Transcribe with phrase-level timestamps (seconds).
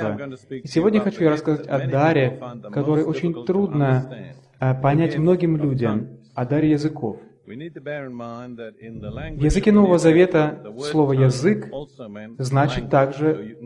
[0.00, 0.54] пророчества.
[0.54, 2.40] И сегодня хочу я рассказать о даре,
[2.72, 7.18] который очень трудно э, понять многим людям, о даре языков.
[7.46, 7.50] В
[9.44, 11.70] языке Нового Завета слово «язык»
[12.38, 13.58] значит также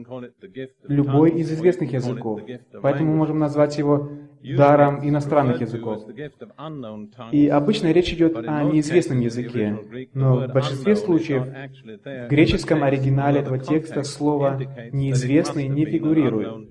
[0.82, 2.40] любой из известных языков.
[2.82, 4.10] Поэтому мы можем назвать его
[4.42, 6.04] даром иностранных языков.
[7.32, 9.78] И обычно речь идет о неизвестном языке,
[10.14, 14.60] но в большинстве случаев в греческом оригинале этого текста слово
[14.92, 16.70] «неизвестный» не фигурирует.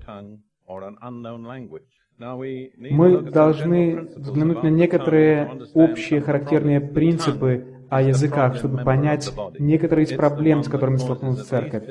[2.19, 10.63] Мы должны взглянуть на некоторые общие характерные принципы о языках, чтобы понять некоторые из проблем,
[10.63, 11.83] с которыми столкнулась церковь.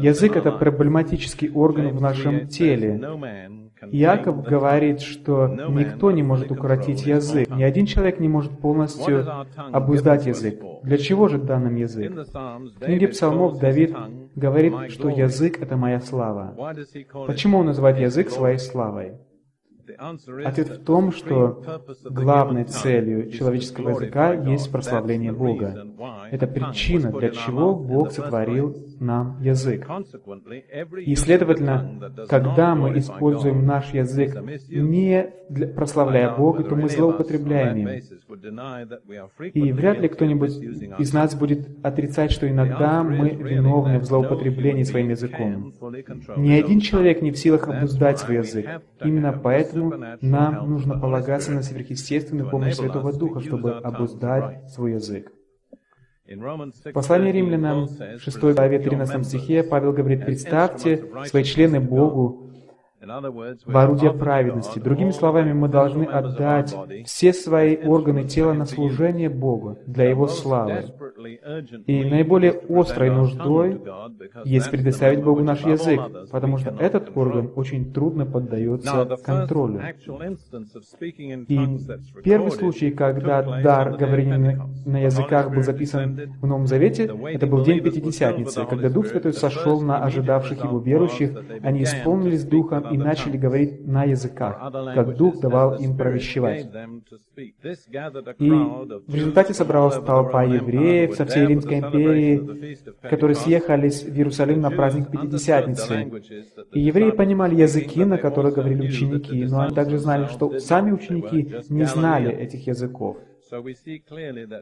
[0.00, 3.00] Язык— это проблематический орган в нашем теле.
[3.92, 9.26] Иаков говорит, что никто не может укоротить язык, ни один человек не может полностью
[9.72, 10.60] обуздать язык.
[10.82, 12.12] Для чего же дан нам язык?
[12.12, 13.94] В книге псалмов Давид
[14.34, 16.54] говорит, что язык— это моя слава.
[17.26, 19.14] Почему он называет язык своей славой?
[20.44, 21.62] Ответ в том, что
[22.04, 25.86] главной целью человеческого языка есть прославление Бога.
[26.30, 29.86] Это причина, для чего Бог сотворил нам язык.
[31.04, 34.36] И, следовательно, когда мы используем наш язык
[34.68, 37.88] не для, прославляя Бога, то мы злоупотребляем им.
[39.54, 40.56] И вряд ли кто-нибудь
[40.98, 45.72] из нас будет отрицать, что иногда мы виновны в злоупотреблении своим языком.
[46.36, 48.66] Ни один человек не в силах обуздать свой язык.
[49.02, 49.79] Именно поэтому
[50.20, 55.32] нам нужно полагаться на сверхъестественную помощь Святого Духа, чтобы обуздать свой язык.
[56.26, 62.49] В послании римлянам, 6 главе 13 стихе, Павел говорит, «Представьте свои члены Богу,
[63.00, 64.78] в орудие праведности.
[64.78, 66.76] Другими словами, мы должны отдать
[67.06, 70.84] все свои органы тела на служение Богу для Его славы.
[71.86, 73.80] И наиболее острой нуждой
[74.44, 79.80] есть предоставить Богу наш язык, потому что этот орган очень трудно поддается контролю.
[81.48, 81.78] И
[82.22, 87.80] первый случай, когда дар говорения на языках был записан в Новом Завете, это был день
[87.80, 91.30] Пятидесятницы, когда Дух Святой сошел на ожидавших Его верующих,
[91.62, 96.66] они исполнились Духом и начали говорить на языках, как Дух давал им провещевать.
[98.38, 104.70] И в результате собралась толпа евреев со всей Римской империи, которые съехались в Иерусалим на
[104.70, 106.10] праздник Пятидесятницы.
[106.72, 111.54] И евреи понимали языки, на которых говорили ученики, но они также знали, что сами ученики
[111.68, 113.16] не знали этих языков.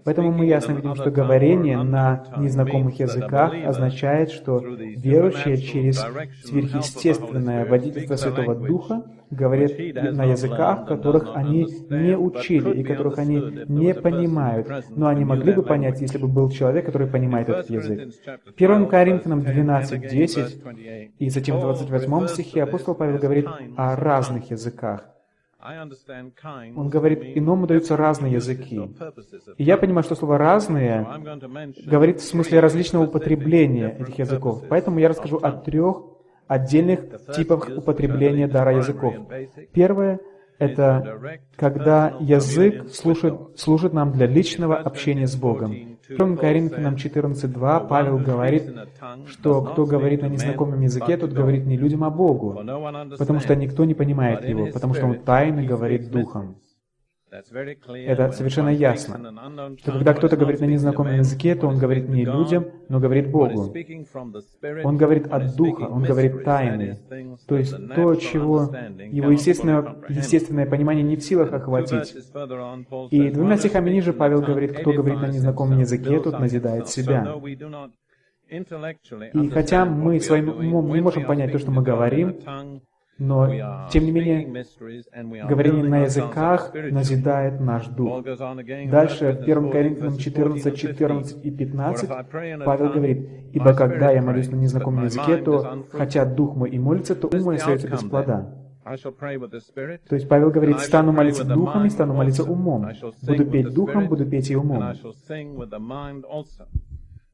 [0.04, 6.04] Поэтому мы ясно видим, что говорение на незнакомых языках означает, что верующие через
[6.44, 13.94] сверхъестественное водительство Святого Духа говорят на языках, которых они не учили и которых они не
[13.94, 18.12] понимают, но они могли бы понять, если бы был человек, который понимает этот язык.
[18.47, 25.17] В 1 Коринфянам 12.10 и затем в 28 стихе апостол Павел говорит о разных языках.
[25.60, 28.80] Он говорит, иному даются разные языки.
[29.56, 31.04] И я понимаю, что слово «разные»
[31.84, 34.64] говорит в смысле различного употребления этих языков.
[34.69, 36.02] Поэтому я расскажу о трех
[36.46, 37.00] отдельных
[37.34, 39.14] типах употребления дара языков.
[39.72, 40.20] Первое—
[40.58, 45.98] это когда язык служит, служит нам для личного общения с Богом.
[46.08, 48.64] 1 Коринфянам 14.2 Павел говорит,
[49.26, 52.60] что кто говорит на незнакомом языке, тот говорит не людям, а Богу,
[53.19, 56.56] потому что никто не понимает его, потому что он тайно говорит Духом.
[57.30, 62.66] Это совершенно ясно, что когда кто-то говорит на незнакомом языке, то он говорит не людям,
[62.88, 63.74] но говорит Богу.
[64.84, 66.98] Он говорит от Духа, он говорит тайны,
[67.46, 68.70] то есть то, чего
[69.10, 72.14] его естественное, естественное понимание не в силах охватить.
[73.10, 77.34] И двумя стихами ниже Павел говорит, кто говорит на незнакомом языке, тот назидает себя.
[78.50, 82.38] И хотя мы своим умом не можем понять то, что мы говорим,
[83.18, 83.48] но,
[83.90, 84.64] тем не менее,
[85.48, 88.24] говорение на языках назидает наш дух.
[88.90, 92.10] Дальше, в 1 Коринфянам 14, 14 и 15,
[92.64, 97.16] Павел говорит, «Ибо когда я молюсь на незнакомом языке, то, хотя дух мой и молится,
[97.16, 98.54] то ум мой остается без плода».
[100.08, 102.88] То есть Павел говорит, стану молиться духом и стану молиться умом.
[103.22, 104.94] Буду петь духом, буду петь и умом.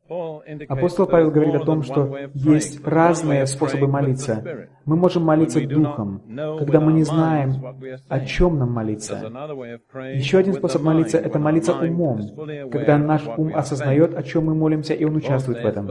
[0.06, 4.68] Апостол Павел говорит о том, что есть разные способы молиться.
[4.84, 6.20] Мы можем молиться духом,
[6.58, 7.54] когда мы не знаем,
[8.08, 9.32] о чем нам молиться.
[10.14, 12.20] Еще один способ молиться— это молиться умом,
[12.70, 15.88] когда наш ум осознает, о чем мы молимся, и он участвует в этом.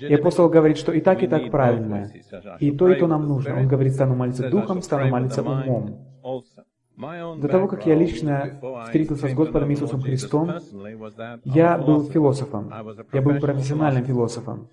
[0.00, 2.10] И апостол говорит, что и так, и так правильно.
[2.58, 3.54] И то, и то нам нужно.
[3.56, 5.98] Он говорит, стану молиться духом, стану молиться умом.
[6.96, 10.50] До того, как я лично встретился с Господом Иисусом Христом,
[11.44, 12.72] я был философом.
[13.12, 14.68] Я был профессиональным философом.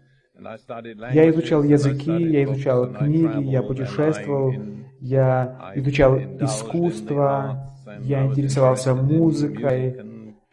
[1.11, 4.53] Я изучал языки, я изучал книги, я путешествовал,
[4.99, 9.97] я изучал искусство, я интересовался музыкой,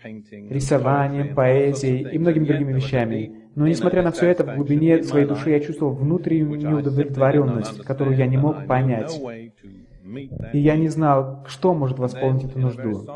[0.02, 3.40] рисованием, поэзией и многими другими вещами.
[3.54, 8.26] Но несмотря на все это, в глубине своей души я чувствовал внутреннюю удовлетворенность, которую я
[8.26, 9.20] не мог понять.
[10.52, 13.06] И я не знал, что может восполнить эту нужду.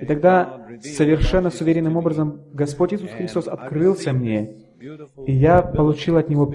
[0.00, 4.56] И тогда совершенно с уверенным образом Господь Иисус Христос открылся мне,
[5.26, 6.52] и я получил от Него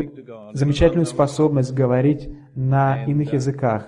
[0.54, 3.88] замечательную способность говорить на иных языках.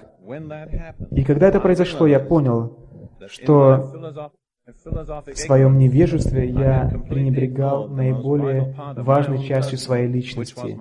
[1.12, 2.80] И когда это произошло, я понял,
[3.28, 4.32] что
[4.66, 10.78] в своем невежестве я пренебрегал наиболее важной частью своей личности.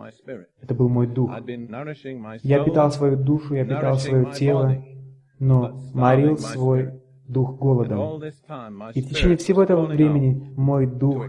[0.62, 1.31] Это был мой дух.
[2.43, 4.82] Я питал свою душу, я питал свое тело,
[5.38, 8.22] но морил свой дух голодом.
[8.94, 11.26] И в течение всего этого времени мой дух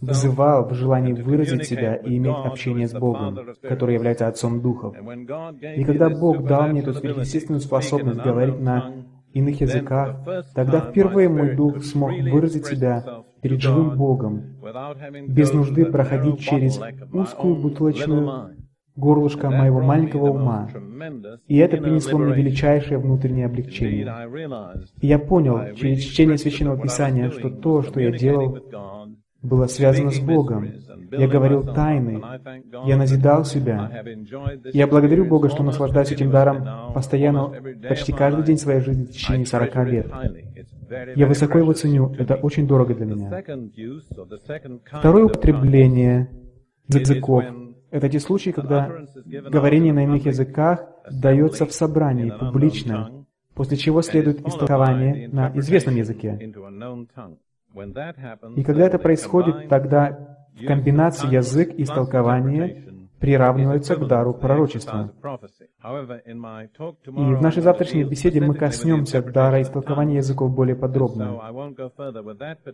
[0.00, 4.96] вызывал в желании выразить себя и иметь общение с Богом, который является Отцом Духов.
[4.96, 8.92] И когда Бог дал мне эту сверхъестественную способность говорить на
[9.32, 13.04] иных языках, тогда впервые мой дух смог выразить себя
[13.42, 14.56] перед живым Богом,
[15.28, 16.80] без нужды проходить через
[17.12, 18.56] узкую бутылочную
[18.96, 20.68] горлышко моего маленького ума.
[21.46, 24.12] И это принесло мне величайшее внутреннее облегчение.
[25.00, 28.58] И я понял через чтение Священного Писания, что то, что я делал,
[29.42, 30.68] было связано с Богом.
[31.12, 32.20] Я говорил тайны.
[32.84, 34.04] Я назидал себя.
[34.72, 37.52] Я благодарю Бога, что наслаждаюсь этим даром постоянно,
[37.88, 40.06] почти каждый день своей жизни в течение 40 лет.
[41.14, 42.14] Я высоко его ценю.
[42.18, 43.42] Это очень дорого для меня.
[44.98, 46.28] Второе употребление
[46.88, 47.44] языков—
[47.90, 48.90] это те случаи, когда
[49.24, 56.38] говорение на иных языках дается в собрании, публично, после чего следует истолкование на известном языке.
[58.56, 62.85] И когда это происходит, тогда в комбинации язык и истолкование
[63.20, 65.12] приравниваются к дару пророчества.
[67.06, 71.40] И в нашей завтрашней беседе мы коснемся дара истолкования языков более подробно.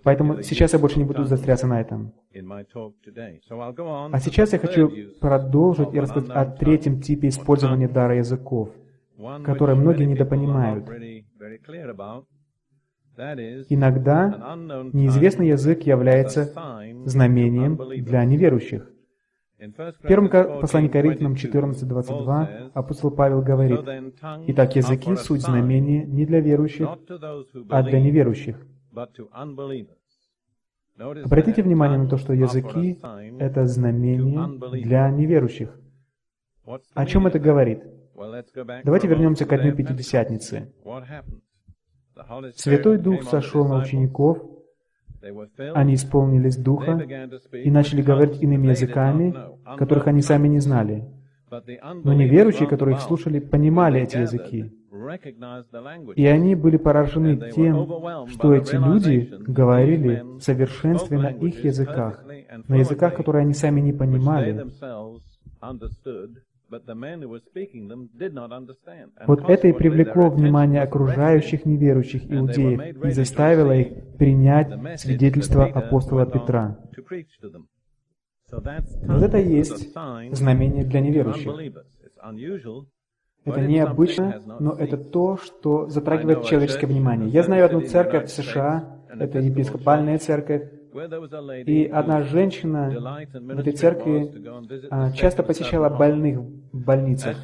[0.02, 2.12] Поэтому сейчас я больше не буду застряться на этом.
[4.12, 4.90] А сейчас я хочу
[5.20, 8.70] продолжить и рассказать о третьем типе использования дара языков,
[9.44, 10.88] который многие недопонимают.
[13.68, 14.56] Иногда
[14.92, 16.52] неизвестный язык является
[17.04, 18.91] знамением для неверующих.
[19.62, 20.28] В первом
[20.60, 23.80] послании Коринфянам 14.22 апостол Павел говорит,
[24.48, 26.88] «Итак, языки— суть знамения не для верующих,
[27.70, 28.60] а для неверующих».
[30.98, 33.00] Обратите внимание на то, что языки—
[33.38, 35.78] это знамение для неверующих.
[36.94, 37.84] О чем это говорит?
[38.84, 40.72] Давайте вернемся к Дню Пятидесятницы.
[42.56, 44.38] Святой Дух сошел на учеников,
[45.74, 49.34] они исполнились Духа и начали говорить иными языками,
[49.76, 51.04] которых они сами не знали.
[52.04, 54.72] Но неверующие, которые их слушали, понимали эти языки.
[56.16, 62.24] И они были поражены тем, что эти люди говорили в совершенстве на их языках,
[62.68, 64.64] на языках, которые они сами не понимали.
[69.26, 76.78] Вот это и привлекло внимание окружающих неверующих иудеев и заставило их принять свидетельство апостола Петра.
[78.50, 79.92] Вот это и есть
[80.32, 81.74] знамение для неверующих.
[83.44, 87.28] Это необычно, но это то, что затрагивает человеческое внимание.
[87.28, 90.70] Я знаю одну церковь в США, это епископальная церковь,
[91.66, 92.90] и одна женщина
[93.32, 94.30] в этой церкви
[94.90, 97.36] а, часто посещала больных в больницах.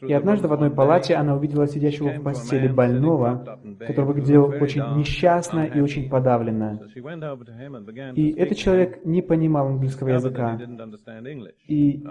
[0.00, 5.64] И однажды в одной палате она увидела сидящего в постели больного, который выглядел очень несчастно
[5.64, 6.80] и очень подавленно.
[8.14, 10.60] И этот человек не понимал английского языка.
[11.68, 12.04] И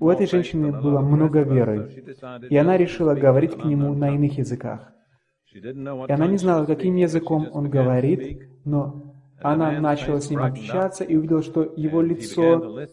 [0.00, 1.90] у этой женщины было много веры.
[2.50, 4.92] И она решила говорить к нему на иных языках.
[5.54, 9.01] И она не знала, каким языком он говорит, но
[9.42, 12.86] она начала с ним общаться и увидела, что его лицо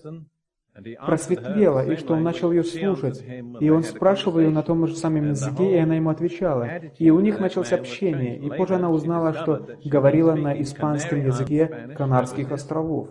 [1.06, 3.24] просветлело, и что он начал ее слушать.
[3.60, 6.68] И он спрашивал ее на том же самом языке, и она ему отвечала.
[6.98, 8.38] И у них началось общение.
[8.38, 13.10] И позже она узнала, что говорила на испанском языке Канарских островов.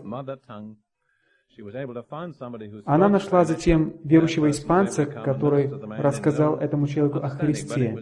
[2.85, 5.69] Она нашла затем верующего испанца, который
[5.99, 7.97] рассказал этому человеку о Христе.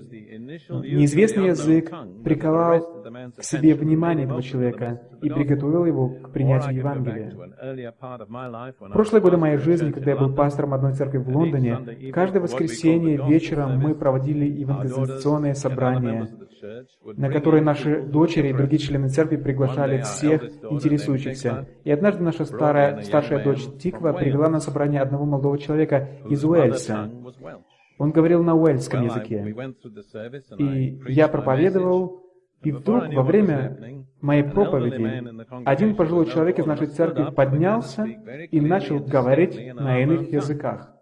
[0.69, 1.93] Неизвестный язык
[2.25, 3.05] приковал
[3.37, 7.33] к себе внимание этого человека и приготовил его к принятию Евангелия.
[8.79, 13.21] В прошлые годы моей жизни, когда я был пастором одной церкви в Лондоне, каждое воскресенье
[13.29, 16.29] вечером мы проводили евангелизационные собрания,
[17.17, 21.67] на которые наши дочери и другие члены церкви приглашали всех интересующихся.
[21.85, 27.11] И однажды наша старая, старшая дочь Тиква привела на собрание одного молодого человека из Уэльса.
[27.99, 29.55] Он говорил на уэльском языке.
[30.59, 32.23] И я проповедовал,
[32.63, 35.23] и вдруг во время моей проповеди
[35.65, 40.93] один пожилой человек из нашей церкви поднялся и начал говорить на иных языках.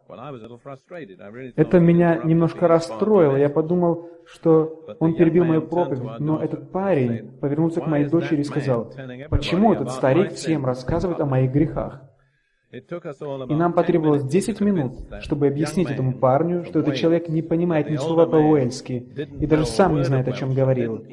[1.56, 3.36] Это меня немножко расстроило.
[3.36, 8.44] Я подумал, что он перебил мою проповедь, но этот парень повернулся к моей дочери и
[8.44, 8.92] сказал,
[9.30, 12.02] «Почему этот старик всем рассказывает о моих грехах?»
[12.74, 17.96] И нам потребовалось 10 минут, чтобы объяснить этому парню, что этот человек не понимает ни
[17.96, 18.92] слова по-уэльски
[19.40, 21.04] и даже сам не знает, о чем говорил.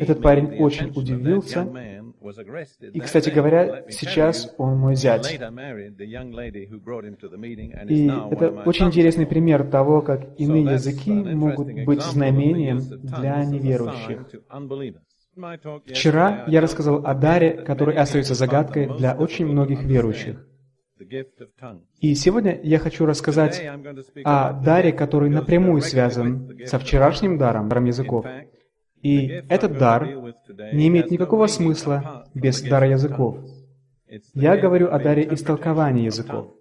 [0.00, 1.62] Этот парень очень удивился,
[2.92, 5.32] и, кстати говоря, сейчас он мой зять.
[5.32, 5.38] И
[8.30, 14.26] это очень интересный пример того, как иные языки могут быть знамением для неверующих.
[15.86, 20.44] Вчера я рассказал о даре, который остается загадкой для очень многих верующих.
[22.00, 23.62] И сегодня я хочу рассказать
[24.24, 28.26] о даре, который напрямую связан со вчерашним даром, даром языков.
[29.00, 30.08] И этот дар
[30.72, 33.38] не имеет никакого смысла без дара языков.
[34.34, 36.57] Я говорю о даре истолкования языков.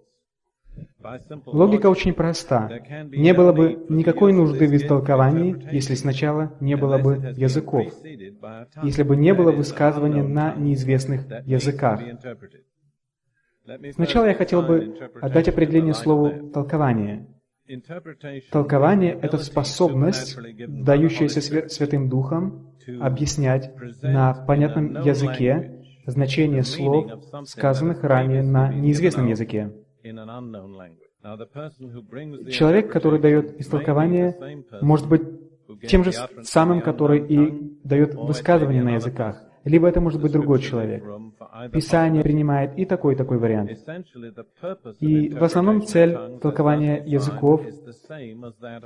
[1.46, 2.70] Логика очень проста.
[3.06, 7.94] Не было бы никакой нужды в истолковании, если сначала не было бы языков,
[8.84, 12.02] если бы не было высказывания на неизвестных языках.
[13.94, 17.28] Сначала я хотел бы отдать определение слову «толкование».
[18.50, 20.38] Толкование— это способность,
[20.68, 27.12] дающаяся Святым Духом, объяснять на понятном языке значение слов,
[27.46, 29.74] сказанных ранее на неизвестном языке.
[32.52, 35.22] Человек, который дает истолкование, может быть
[35.88, 36.12] тем же
[36.44, 39.47] самым, который и дает высказывание на языках.
[39.64, 41.04] Либо это может быть другой человек.
[41.72, 43.72] Писание принимает и такой, и такой вариант.
[45.00, 47.62] И в основном цель толкования языков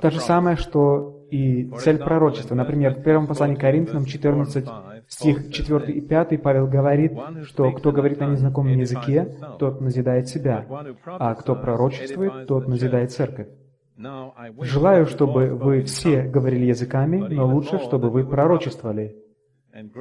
[0.00, 2.54] та же самая, что и цель пророчества.
[2.54, 4.66] Например, в первом послании Коринфянам 14,
[5.08, 7.12] стих 4 и 5 Павел говорит,
[7.44, 10.66] что кто говорит на незнакомом языке, тот назидает себя,
[11.06, 13.48] а кто пророчествует, тот назидает церковь.
[14.60, 19.16] Желаю, чтобы вы все говорили языками, но лучше, чтобы вы пророчествовали.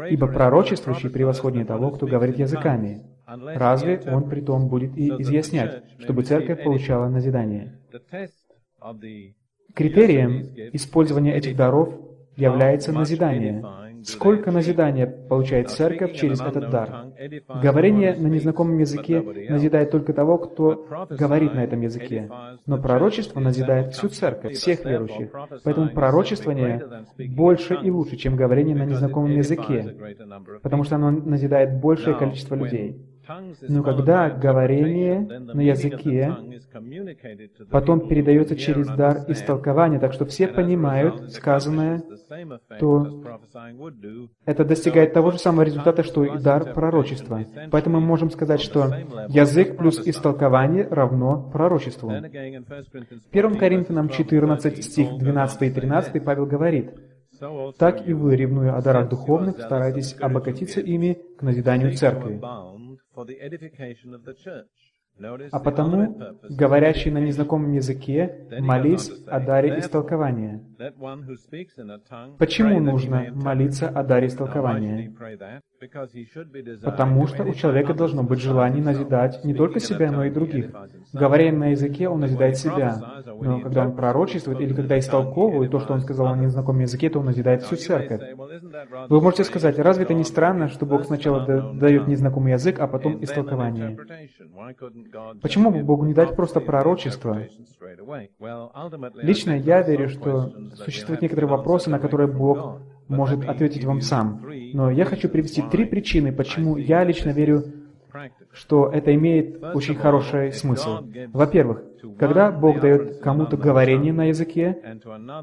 [0.10, 3.04] Ибо пророчествующий превосходнее того, кто говорит языками.
[3.25, 7.80] Разве он при том будет и изъяснять, чтобы церковь получала назидание?
[9.74, 11.94] Критерием использования этих даров
[12.36, 13.63] является назидание.
[14.03, 17.08] Сколько назидания получает церковь через этот дар?
[17.62, 22.29] Говорение на незнакомом языке назидает только того, кто говорит на этом языке.
[22.65, 25.31] Но пророчество назидает всю церковь, всех верующих.
[25.63, 29.96] Поэтому пророчествование больше и лучше, чем говорение на незнакомом языке,
[30.62, 32.98] потому что оно назидает большее количество людей.
[33.68, 36.36] Но когда говорение на языке
[37.70, 42.04] потом передается через дар истолкования, так что все понимают сказанное,
[42.80, 43.24] то
[44.46, 47.46] это достигает того же самого результата, что и дар пророчества.
[47.70, 48.94] Поэтому мы можем сказать, что
[49.28, 52.10] язык плюс истолкование равно пророчеству.
[52.10, 56.92] В 1 Коринфянам 14, стих 12 и 13 Павел говорит,
[57.78, 62.40] «Так и вы, ревнуя о дарах духовных, старайтесь обогатиться ими к назиданию церкви».
[65.51, 66.18] А потому,
[66.50, 70.63] говорящий на незнакомом языке, молись о даре истолкования.
[72.39, 75.13] Почему нужно молиться о даре истолкования?
[76.84, 80.72] Потому что у человека должно быть желание назидать не только себя, но и других.
[81.13, 83.01] Говоря на языке, он назидает себя.
[83.41, 87.20] Но когда он пророчествует или когда истолковывает то, что он сказал на незнакомом языке, то
[87.20, 88.22] он назидает всю церковь.
[89.10, 93.24] Вы можете сказать, разве это не странно, что Бог сначала дает незнакомый язык, а потом
[93.24, 93.98] истолкование?
[95.41, 97.39] Почему бы Богу не дать просто пророчество?
[99.22, 104.41] Лично я верю, что существуют некоторые вопросы, на которые Бог может ответить вам сам.
[104.74, 107.63] Но я хочу привести три причины, почему я лично верю,
[108.51, 111.00] что это имеет очень хороший смысл.
[111.32, 111.84] Во-первых,
[112.18, 114.82] когда Бог дает кому-то говорение на языке,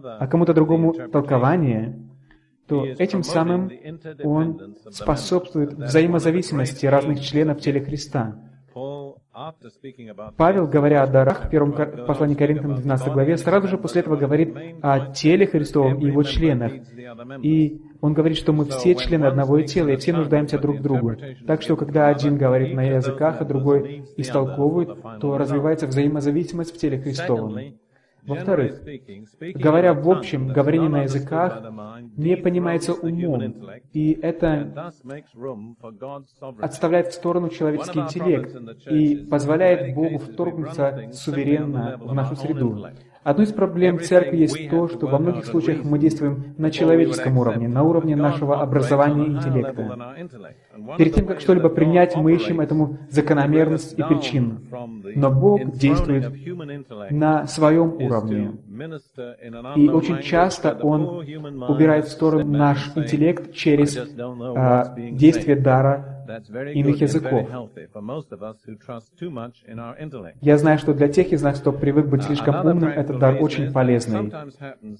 [0.02, 1.98] а кому-то другому толкование,
[2.66, 3.70] то этим самым
[4.22, 8.36] Он способствует взаимозависимости разных членов тела Христа.
[10.36, 11.72] Павел, говоря о дарах в первом
[12.06, 16.72] послании Коринфянам 12 главе, сразу же после этого говорит о теле Христовом и его членах.
[17.42, 21.14] И он говорит, что мы все члены одного тела, и все нуждаемся друг в другу.
[21.46, 26.98] Так что, когда один говорит на языках, а другой истолковывает, то развивается взаимозависимость в теле
[26.98, 27.58] Христовом.
[28.26, 28.82] Во-вторых,
[29.54, 31.62] говоря в общем, говорение на языках
[32.16, 33.54] не понимается умом,
[33.92, 34.92] и это
[36.60, 38.54] отставляет в сторону человеческий интеллект
[38.90, 42.88] и позволяет Богу вторгнуться суверенно в нашу среду.
[43.28, 47.68] Одной из проблем церкви есть то, что во многих случаях мы действуем на человеческом уровне,
[47.68, 50.14] на уровне нашего образования и интеллекта.
[50.96, 54.60] Перед тем, как что-либо принять, мы ищем этому закономерность и причину.
[55.14, 56.32] Но Бог действует
[57.10, 58.52] на своем уровне.
[59.76, 61.18] И очень часто Он
[61.68, 63.98] убирает в сторону наш интеллект через
[64.56, 66.17] а, действие дара
[66.74, 67.48] иных языков.
[70.40, 73.72] Я знаю, что для тех из нас, кто привык быть слишком умным, этот дар очень
[73.72, 74.32] полезный.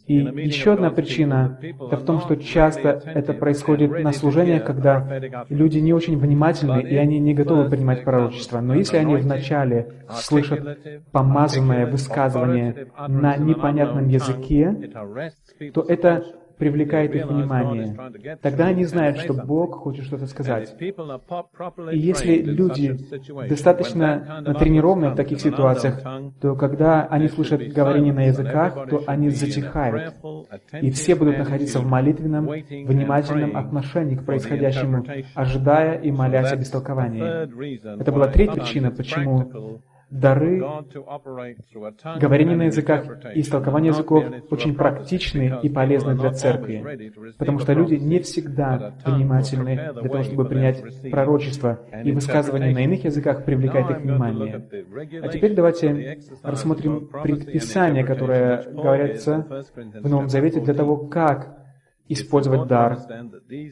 [0.07, 5.79] И еще одна причина— это в том, что часто это происходит на служениях, когда люди
[5.79, 8.61] не очень внимательны, и они не готовы принимать пророчество.
[8.61, 10.79] Но если они вначале слышат
[11.13, 14.75] помазанное высказывание на непонятном языке,
[15.73, 16.25] то это
[16.59, 17.97] привлекает их внимание.
[18.43, 20.75] Тогда они знают, что Бог хочет что-то сказать.
[20.81, 22.99] И если люди
[23.49, 26.03] достаточно натренированы в таких ситуациях,
[26.41, 30.15] то когда они слышат говорение на языках, то они затихают.
[30.81, 38.01] И все будут находиться в молитвенном, внимательном отношении к происходящему, ожидая и молясь об истолковании.
[38.01, 40.61] Это была третья причина, почему дары,
[42.21, 47.95] говорение на языках и истолкование языков очень практичны и полезны для церкви, потому что люди
[47.95, 54.01] не всегда внимательны для того, чтобы принять пророчество, и высказывание на иных языках привлекает их
[54.01, 54.67] внимание.
[55.23, 61.59] А теперь давайте рассмотрим предписания, которые говорятся в Новом Завете для того, как
[62.09, 62.99] использовать дар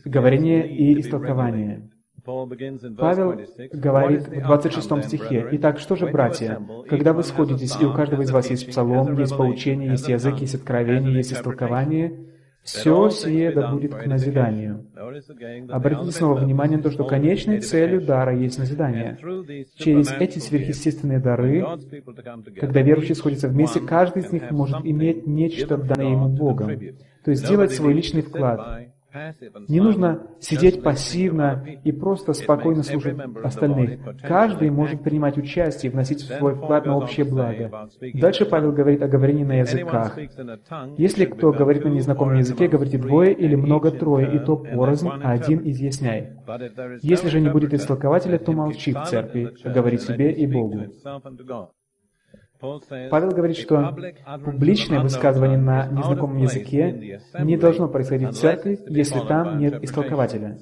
[0.05, 1.91] говорения и истолкования.
[2.27, 3.41] Павел
[3.73, 8.31] говорит в 26 стихе, «Итак, что же, братья, когда вы сходитесь, и у каждого из
[8.31, 12.27] вас есть псалом, есть поучение, есть язык, есть откровение, есть истолкование,
[12.65, 14.87] все сие да будет к назиданию».
[15.69, 19.17] Обратите снова внимание на то, что конечной целью дара есть назидание.
[19.77, 21.65] Через эти сверхъестественные дары,
[22.59, 26.77] когда верующие сходятся вместе, каждый из них может иметь нечто данное ему Богом,
[27.25, 28.89] то есть сделать свой личный вклад,
[29.69, 34.01] не нужно сидеть пассивно и просто спокойно слушать остальных.
[34.23, 37.89] Каждый может принимать участие и вносить свой вклад на общее благо.
[38.15, 40.19] Дальше Павел говорит о говорении на языках.
[40.97, 45.33] Если кто говорит на незнакомом языке, говорите двое или много трое, и то порознь, а
[45.33, 46.33] один изъясняй.
[47.03, 50.87] Если же не будет истолкователя, то молчи в церкви, говори себе и Богу.
[52.61, 53.97] Павел говорит, что
[54.45, 60.59] публичное высказывание на незнакомом языке не должно происходить в церкви, если там нет истолкователя.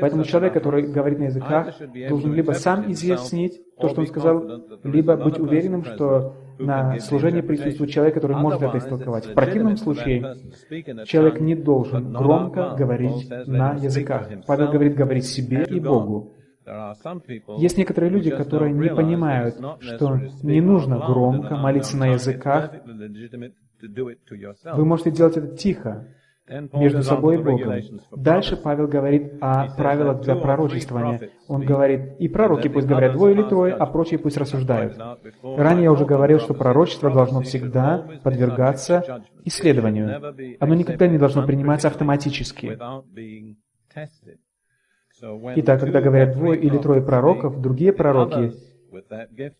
[0.00, 1.74] Поэтому человек, который говорит на языках,
[2.08, 4.44] должен либо сам изъяснить то, что он сказал,
[4.82, 9.26] либо быть уверенным, что на служении присутствует человек, который может это истолковать.
[9.26, 10.36] В противном случае
[11.04, 14.28] человек не должен громко говорить на языках.
[14.46, 16.34] Павел говорит говорить себе и Богу.
[17.58, 22.72] Есть некоторые люди, которые не понимают, что не нужно громко молиться на языках.
[23.80, 26.06] Вы можете делать это тихо,
[26.48, 27.72] между собой и Богом.
[28.14, 31.30] Дальше Павел говорит о правилах для пророчествования.
[31.48, 34.98] Он говорит, и пророки пусть говорят двое или трое, а прочие пусть рассуждают.
[35.42, 40.56] Ранее я уже говорил, что пророчество должно всегда подвергаться исследованию.
[40.60, 42.78] Оно никогда не должно приниматься автоматически.
[45.56, 48.52] Итак, когда говорят двое или трое пророков, другие пророки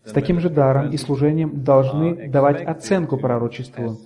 [0.03, 3.97] с таким же даром и служением должны давать оценку пророчеству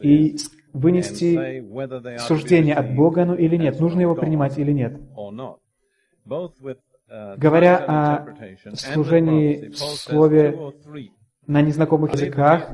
[0.00, 0.36] и
[0.72, 1.64] вынести
[2.18, 5.00] суждение от Бога ну или нет, нужно его принимать или нет.
[7.36, 8.26] Говоря о
[8.74, 10.56] служении в слове
[11.50, 12.70] на незнакомых языках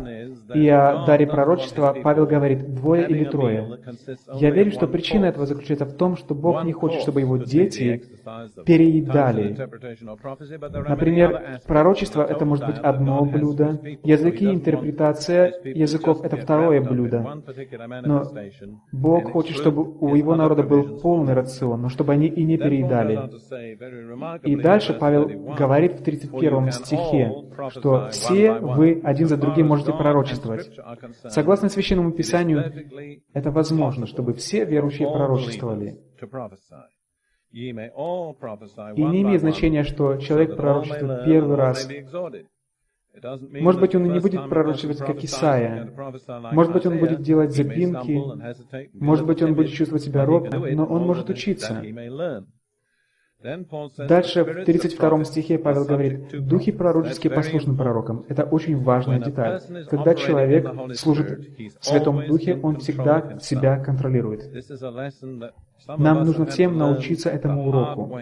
[0.55, 3.79] и о даре пророчества, Павел говорит «двое или трое».
[4.35, 8.05] Я верю, что причина этого заключается в том, что Бог не хочет, чтобы его дети
[8.65, 9.57] переедали.
[10.89, 17.25] Например, пророчество— это может быть одно блюдо, языки, интерпретация языков— это второе блюдо.
[18.05, 18.25] Но
[18.93, 23.31] Бог хочет, чтобы у его народа был полный рацион, но чтобы они и не переедали.
[24.45, 27.33] И дальше Павел говорит в 31 стихе,
[27.71, 30.71] что все вы один за другим можете пророчествовать.
[31.29, 32.73] Согласно Священному Писанию,
[33.33, 35.99] это возможно, чтобы все верующие пророчествовали.
[37.53, 41.89] И не имеет значения, что человек пророчествует первый раз.
[43.51, 45.91] Может быть, он не будет пророчествовать, как Исаия.
[46.53, 48.23] Может быть, он будет делать запинки.
[48.93, 51.83] Может быть, он будет чувствовать себя робко, но он может учиться.
[53.43, 58.25] Дальше в 32 стихе Павел говорит, «Духи пророческие послушны пророкам».
[58.29, 59.61] Это очень важная деталь.
[59.89, 61.47] Когда человек служит
[61.81, 64.51] в Святом Духе, он всегда себя контролирует.
[65.97, 68.21] Нам нужно всем научиться этому уроку.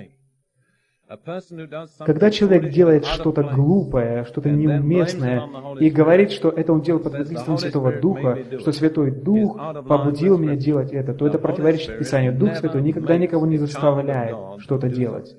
[1.98, 5.42] Когда человек делает что-то глупое, что-то неуместное,
[5.80, 10.56] и говорит, что это он делал под воздействием Святого Духа, что Святой Дух побудил меня
[10.56, 12.36] делать это, то это противоречит Писанию.
[12.36, 15.36] Дух Святой никогда никого не заставляет что-то делать.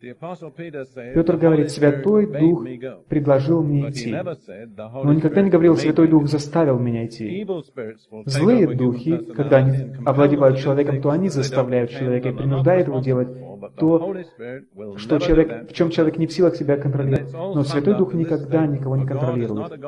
[0.00, 2.64] Петр говорит, Святой Дух
[3.08, 4.12] предложил мне идти.
[4.12, 7.44] Но никогда не говорил, Святой Дух заставил меня идти.
[8.26, 13.28] Злые духи, когда они овладевают человеком, то они заставляют человека и принуждают его делать
[13.76, 14.14] то,
[14.96, 17.32] что человек, в чем человек не в силах себя контролировать.
[17.32, 19.80] Но Святой Дух никогда никого не контролирует.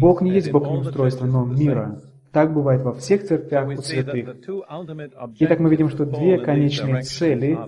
[0.00, 2.00] Бог не есть Бог неустройства, но мира.
[2.32, 4.36] Так бывает во всех церквях у святых.
[5.38, 7.58] Итак, мы видим, что две конечные цели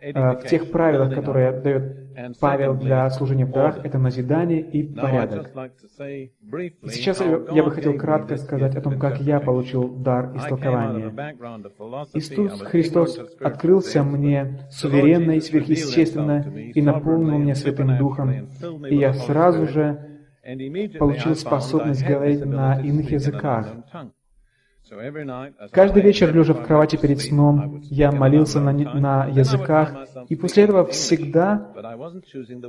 [0.00, 5.50] э, в тех правилах, которые дает Павел для служения в дарах, это назидание и порядок.
[5.98, 11.12] И сейчас я бы хотел кратко сказать о том, как я получил дар истолкования.
[12.14, 18.30] Иисус Христос открылся мне суверенно и сверхъестественно и наполнил меня Святым Духом,
[18.88, 20.11] и я сразу же
[20.98, 23.66] получил способность говорить на иных языках.
[25.70, 29.94] Каждый вечер, лежа в кровати перед сном, я молился на, на языках,
[30.28, 31.72] и после этого всегда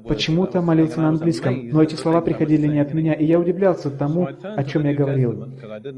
[0.07, 1.69] почему-то молился на английском.
[1.69, 5.49] Но эти слова приходили не от меня, и я удивлялся тому, о чем я говорил.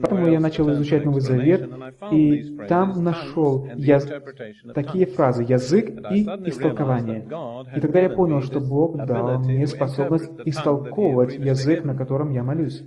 [0.01, 1.69] Поэтому я начал изучать Новый Завет,
[2.11, 3.99] и там нашел я...
[4.73, 7.27] такие фразы «язык» и «истолкование».
[7.75, 12.83] И тогда я понял, что Бог дал мне способность истолковывать язык, на котором я молюсь.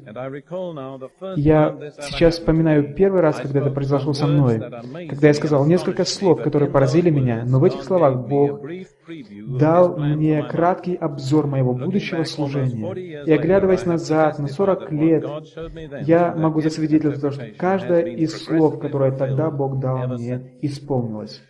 [1.36, 4.60] Я сейчас вспоминаю первый раз, раз, когда это произошло со мной,
[5.08, 8.60] когда я сказал несколько слов, которые поразили меня, но в этих словах Бог
[9.58, 13.24] дал мне краткий обзор моего будущего служения.
[13.24, 15.24] И оглядываясь назад на 40 лет,
[16.02, 21.42] я могу засвидетельствовать, что каждое из слов, которое тогда Бог дал мне, исполнилось.